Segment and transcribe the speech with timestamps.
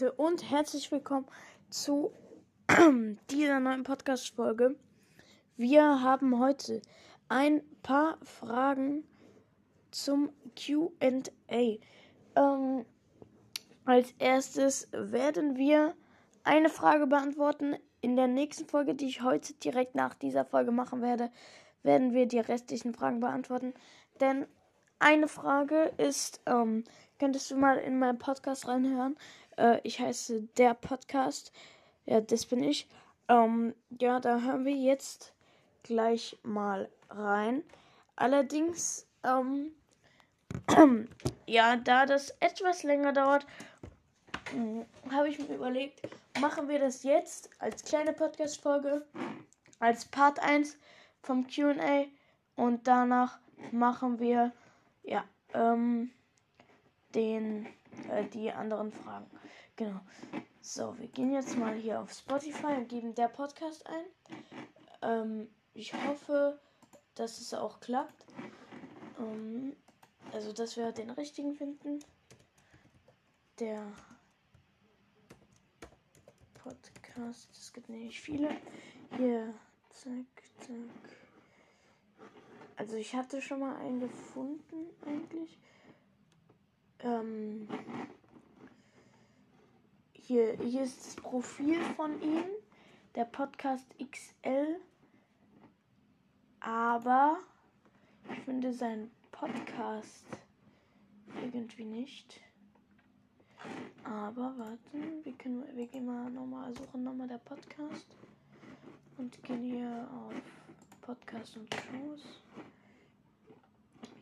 [0.00, 1.26] Leute und herzlich willkommen
[1.70, 2.12] zu
[3.30, 4.76] dieser neuen Podcast-Folge.
[5.56, 6.82] Wir haben heute
[7.28, 9.02] ein paar Fragen
[9.90, 11.78] zum QA.
[12.36, 12.84] Ähm,
[13.86, 15.94] als erstes werden wir
[16.44, 17.74] eine Frage beantworten.
[18.00, 21.30] In der nächsten Folge, die ich heute direkt nach dieser Folge machen werde,
[21.82, 23.74] werden wir die restlichen Fragen beantworten.
[24.20, 24.46] Denn
[25.00, 26.84] eine Frage ist, ähm,
[27.18, 29.16] könntest du mal in meinen Podcast reinhören?
[29.58, 31.52] Äh, ich heiße der Podcast.
[32.06, 32.88] Ja, das bin ich.
[33.28, 35.34] Ähm, ja, da hören wir jetzt
[35.82, 37.62] gleich mal rein.
[38.16, 39.72] Allerdings, ähm,
[41.46, 43.46] ja, da das etwas länger dauert,
[44.52, 46.00] hm, habe ich mir überlegt,
[46.40, 49.04] machen wir das jetzt als kleine Podcast-Folge,
[49.78, 50.78] als Part 1
[51.22, 52.06] vom QA
[52.56, 53.38] und danach
[53.72, 54.52] machen wir
[55.02, 56.10] ja, ähm,
[57.14, 57.66] den,
[58.10, 59.37] äh, die anderen Fragen.
[59.78, 60.00] Genau.
[60.60, 64.04] So, wir gehen jetzt mal hier auf Spotify und geben der Podcast ein.
[65.02, 66.58] Ähm, ich hoffe,
[67.14, 68.26] dass es auch klappt.
[69.20, 69.76] Ähm,
[70.32, 72.00] also, dass wir den richtigen finden.
[73.60, 73.86] Der
[76.54, 78.50] Podcast, es gibt nämlich viele.
[79.16, 79.54] Hier,
[79.90, 81.16] zack, zack.
[82.74, 85.56] Also ich hatte schon mal einen gefunden eigentlich.
[86.98, 87.68] Ähm,
[90.28, 92.44] hier, hier ist das Profil von ihm,
[93.14, 94.76] der Podcast XL.
[96.60, 97.38] Aber
[98.30, 100.26] ich finde seinen Podcast
[101.42, 102.42] irgendwie nicht.
[104.04, 108.14] Aber warten, wir, können, wir gehen mal nochmal, suchen nochmal der Podcast
[109.16, 110.34] und gehen hier auf
[111.00, 112.42] Podcast und Shows.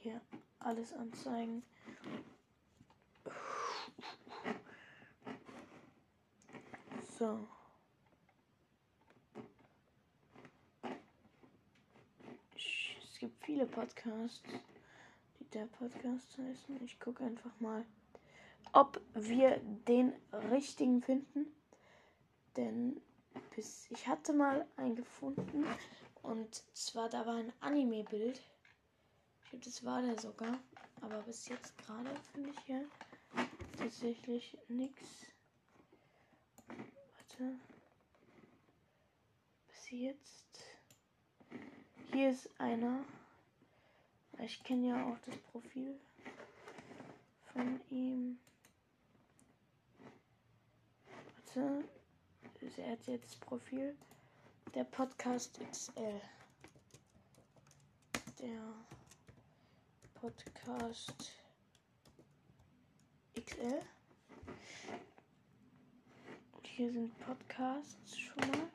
[0.00, 0.20] Hier
[0.58, 1.62] alles anzeigen.
[7.18, 7.46] So.
[12.56, 14.42] Es gibt viele Podcasts,
[15.38, 16.82] die der Podcast heißen.
[16.84, 17.86] Ich gucke einfach mal,
[18.72, 20.12] ob wir den
[20.50, 21.46] richtigen finden.
[22.56, 23.00] Denn
[23.54, 25.64] bis ich hatte mal einen gefunden,
[26.22, 28.42] und zwar, da war ein Anime-Bild.
[29.44, 30.58] Ich glaube, das war der sogar.
[31.00, 32.84] Aber bis jetzt gerade finde ich hier
[33.78, 35.26] tatsächlich nichts.
[37.36, 37.58] Warte.
[39.66, 40.64] Bis jetzt.
[42.12, 43.04] Hier ist einer.
[44.38, 45.98] Ich kenne ja auch das Profil
[47.52, 48.38] von ihm.
[51.36, 51.84] Warte.
[52.76, 53.96] Er hat jetzt das Profil
[54.74, 56.20] der Podcast XL.
[58.38, 58.74] Der
[60.14, 61.32] Podcast
[63.34, 63.80] XL.
[66.76, 68.68] Hier sind Podcasts schon mal.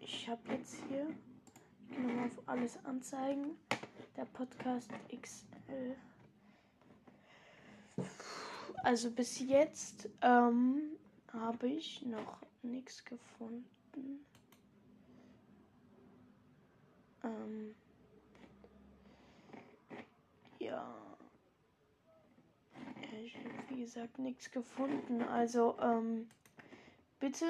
[0.00, 1.14] Ich habe jetzt hier,
[1.88, 3.58] ich kann nochmal auf alles anzeigen,
[4.16, 5.94] der Podcast XL
[8.82, 10.96] also bis jetzt ähm,
[11.32, 14.24] habe ich noch nichts gefunden.
[17.22, 17.74] Ähm,
[20.58, 20.96] ja.
[23.22, 25.22] Ich habe gesagt nichts gefunden.
[25.22, 26.28] Also ähm,
[27.18, 27.46] bitte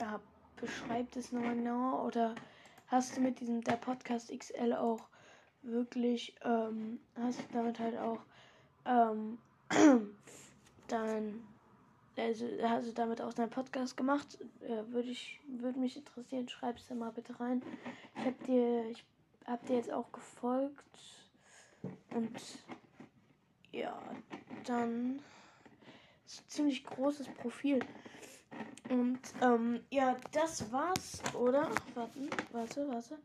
[0.00, 0.20] ja,
[0.56, 2.34] beschreibt es nochmal genauer oder
[2.88, 5.08] hast du mit diesem der Podcast XL auch
[5.62, 8.20] wirklich ähm, hast du damit halt auch
[8.84, 9.38] ähm,
[10.88, 11.42] dann
[12.16, 14.38] also hast du damit auch deinen Podcast gemacht?
[14.60, 17.62] Äh, würde ich würde mich interessieren, schreib's da mal bitte rein.
[18.16, 19.04] Ich hab dir ich
[19.46, 20.84] hab dir jetzt auch gefolgt
[22.10, 22.40] und
[23.74, 24.00] ja,
[24.64, 25.20] dann
[26.26, 27.80] ist ein ziemlich großes Profil.
[28.88, 31.70] Und ähm, ja, das war's, oder?
[31.94, 33.18] Warte, warte, warte.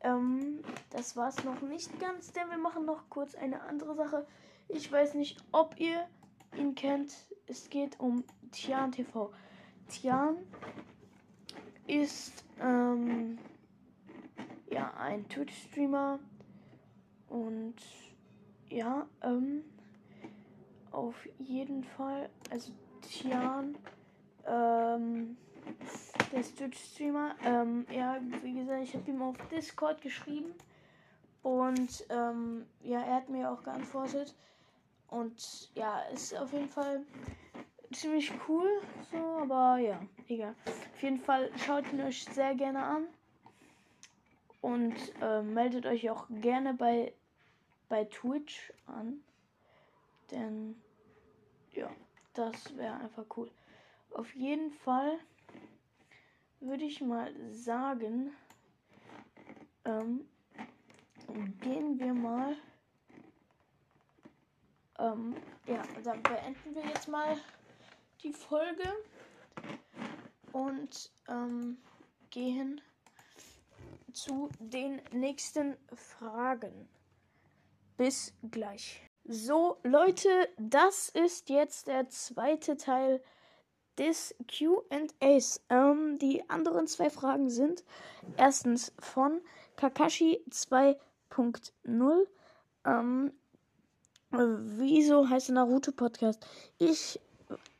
[0.00, 4.26] Ähm, das war's noch nicht ganz, denn wir machen noch kurz eine andere Sache.
[4.68, 6.06] Ich weiß nicht, ob ihr
[6.56, 7.12] ihn kennt.
[7.46, 9.32] Es geht um Tian TV.
[9.88, 10.36] Tian
[11.86, 13.38] ist ähm,
[14.70, 16.18] ja ein Twitch-Streamer
[17.28, 17.76] und
[18.68, 19.64] ja, ähm,
[20.90, 22.72] auf jeden Fall, also
[23.02, 23.76] Tian,
[24.46, 25.36] ähm,
[26.32, 30.54] der Twitch-Streamer, ähm, ja, wie gesagt, ich habe ihm auf Discord geschrieben
[31.42, 34.34] und ähm, ja, er hat mir auch geantwortet.
[35.08, 37.02] Und ja, ist auf jeden Fall
[37.92, 38.68] ziemlich cool.
[39.12, 40.54] So, aber ja, egal.
[40.66, 43.06] Auf jeden Fall schaut ihn euch sehr gerne an.
[44.60, 47.12] Und äh, meldet euch auch gerne bei
[47.88, 49.22] bei Twitch an.
[50.30, 50.80] Denn
[51.72, 51.90] ja,
[52.34, 53.50] das wäre einfach cool.
[54.10, 55.18] Auf jeden Fall
[56.60, 58.32] würde ich mal sagen,
[59.84, 60.28] ähm,
[61.60, 62.56] gehen wir mal.
[64.98, 65.36] Ähm,
[65.66, 67.36] ja, dann beenden wir jetzt mal
[68.22, 68.90] die Folge
[70.52, 71.76] und ähm,
[72.30, 72.80] gehen
[74.12, 76.88] zu den nächsten Fragen.
[77.96, 79.00] Bis gleich.
[79.24, 80.28] So, Leute,
[80.58, 83.20] das ist jetzt der zweite Teil
[83.98, 85.60] des QAs.
[85.68, 87.84] Ähm, die anderen zwei Fragen sind
[88.36, 89.40] erstens von
[89.76, 92.26] Kakashi 2.0.
[92.84, 93.32] Ähm,
[94.30, 96.46] wieso heißt Naruto Podcast?
[96.78, 97.20] Ich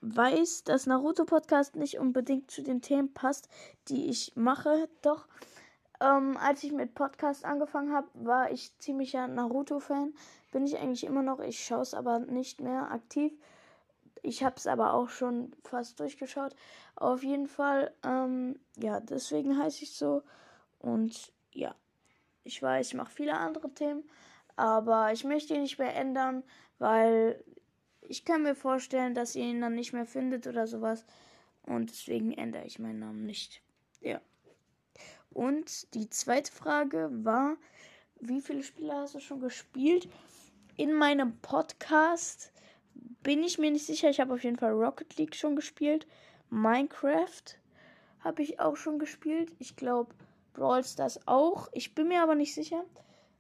[0.01, 3.49] weiß, dass Naruto Podcast nicht unbedingt zu den Themen passt,
[3.89, 4.89] die ich mache.
[5.03, 5.27] Doch
[6.01, 10.15] ähm, als ich mit Podcast angefangen habe, war ich ziemlicher Naruto-Fan.
[10.53, 11.41] Bin ich eigentlich immer noch.
[11.41, 13.33] Ich schaue es aber nicht mehr aktiv.
[14.23, 16.55] Ich habe es aber auch schon fast durchgeschaut.
[16.97, 20.23] Auf jeden Fall, ähm, ja, deswegen heiße ich so.
[20.81, 21.75] Und ja,
[22.45, 24.03] ich weiß, ich mache viele andere Themen,
[24.57, 26.43] aber ich möchte ihn nicht mehr ändern,
[26.79, 27.43] weil
[28.03, 31.05] ich kann mir vorstellen, dass ihr ihn dann nicht mehr findet oder sowas.
[31.65, 33.63] Und deswegen ändere ich meinen Namen nicht.
[34.01, 34.21] Ja.
[35.37, 37.59] Und die zweite Frage war,
[38.21, 40.09] wie viele Spiele hast du schon gespielt?
[40.79, 42.53] In meinem Podcast
[43.23, 44.09] bin ich mir nicht sicher.
[44.09, 46.07] Ich habe auf jeden Fall Rocket League schon gespielt.
[46.49, 47.59] Minecraft
[48.21, 49.53] habe ich auch schon gespielt.
[49.59, 50.15] Ich glaube
[50.55, 51.69] Brawl Stars auch.
[51.73, 52.87] Ich bin mir aber nicht sicher.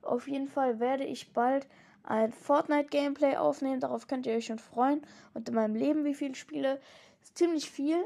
[0.02, 1.66] Auf jeden Fall werde ich bald
[2.02, 3.80] ein Fortnite Gameplay aufnehmen.
[3.80, 5.00] Darauf könnt ihr euch schon freuen.
[5.32, 6.78] Und in meinem Leben, wie viele Spiele?
[7.32, 8.04] Ziemlich viel.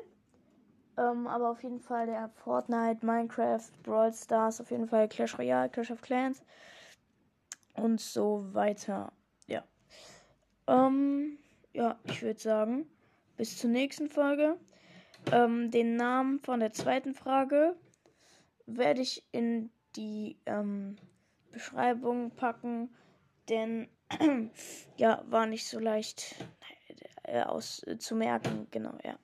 [1.00, 5.70] Ähm, aber auf jeden Fall der Fortnite, Minecraft, Brawl Stars, auf jeden Fall Clash Royale,
[5.70, 6.42] Clash of Clans
[7.74, 9.10] und so weiter.
[9.46, 9.64] Ja.
[10.66, 11.38] Ähm,
[11.72, 12.86] ja, ich würde sagen,
[13.38, 14.58] bis zur nächsten Folge.
[15.32, 17.76] Ähm, den Namen von der zweiten Frage
[18.66, 20.96] werde ich in die ähm,
[21.50, 22.94] Beschreibung packen,
[23.48, 23.88] denn
[24.96, 26.36] ja, war nicht so leicht
[27.22, 28.66] äh, aus, äh, zu merken.
[28.70, 29.18] Genau, ja.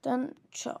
[0.00, 0.80] Dann ciao.